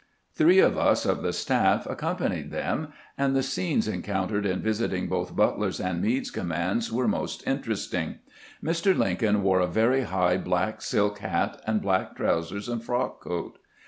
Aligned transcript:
Three 0.33 0.57
of 0.57 0.79
us 0.79 1.05
of 1.05 1.21
the 1.21 1.31
staff 1.31 1.85
accompanied 1.87 2.49
them, 2.49 2.87
and 3.19 3.35
the 3.35 3.43
scenes 3.43 3.87
encountered 3.87 4.47
in 4.47 4.59
visiting 4.59 5.07
both 5.07 5.35
Butler's 5.35 5.79
and 5.79 6.01
Meade's 6.01 6.31
commands 6.31 6.91
were 6.91 7.07
most 7.07 7.45
interesting. 7.47 8.15
Mr. 8.63 8.97
Lincoln 8.97 9.43
wore 9.43 9.59
a 9.59 9.67
very 9.67 10.01
high 10.01 10.37
black 10.37 10.81
silk 10.81 11.19
hat 11.19 11.61
and 11.67 11.83
black 11.83 12.15
trousers 12.15 12.67
and 12.67 12.83
frock 12.83 13.21
coat. 13.23 13.59